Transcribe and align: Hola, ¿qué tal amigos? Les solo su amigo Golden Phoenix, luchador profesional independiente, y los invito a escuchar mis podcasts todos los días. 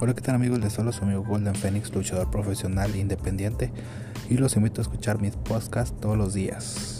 Hola, 0.00 0.14
¿qué 0.14 0.20
tal 0.20 0.36
amigos? 0.36 0.60
Les 0.60 0.72
solo 0.72 0.92
su 0.92 1.02
amigo 1.04 1.24
Golden 1.24 1.54
Phoenix, 1.54 1.92
luchador 1.92 2.30
profesional 2.30 2.94
independiente, 2.94 3.72
y 4.30 4.36
los 4.36 4.56
invito 4.56 4.80
a 4.80 4.82
escuchar 4.82 5.20
mis 5.20 5.34
podcasts 5.34 5.98
todos 6.00 6.16
los 6.16 6.34
días. 6.34 6.97